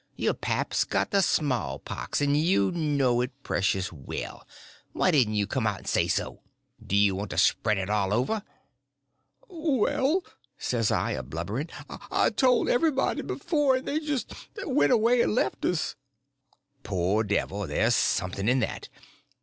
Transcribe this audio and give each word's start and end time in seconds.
Your 0.15 0.33
pap's 0.33 0.83
got 0.83 1.11
the 1.11 1.21
small 1.21 1.77
pox, 1.77 2.21
and 2.21 2.35
you 2.35 2.71
know 2.71 3.21
it 3.21 3.29
precious 3.43 3.93
well. 3.93 4.47
Why 4.93 5.11
didn't 5.11 5.35
you 5.35 5.45
come 5.45 5.67
out 5.67 5.77
and 5.77 5.87
say 5.87 6.07
so? 6.07 6.41
Do 6.83 6.95
you 6.95 7.13
want 7.13 7.29
to 7.29 7.37
spread 7.37 7.77
it 7.77 7.87
all 7.87 8.11
over?" 8.11 8.41
"Well," 9.47 10.25
says 10.57 10.89
I, 10.89 11.11
a 11.11 11.21
blubbering, 11.21 11.69
"I've 12.09 12.35
told 12.35 12.67
everybody 12.67 13.21
before, 13.21 13.75
and 13.75 13.87
they 13.87 13.99
just 13.99 14.33
went 14.65 14.91
away 14.91 15.21
and 15.21 15.35
left 15.35 15.63
us." 15.65 15.95
"Poor 16.81 17.23
devil, 17.23 17.67
there's 17.67 17.93
something 17.93 18.49
in 18.49 18.57
that. 18.61 18.89